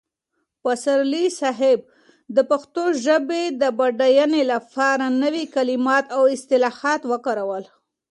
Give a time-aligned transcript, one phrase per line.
[0.63, 1.79] پسرلي صاحب
[2.35, 7.63] د پښتو ژبې د بډاینې لپاره نوي کلمات او اصطلاحات وکارول.